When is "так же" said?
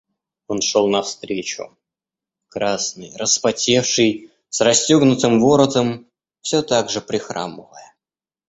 6.63-7.01